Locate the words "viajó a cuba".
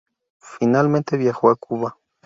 1.15-1.95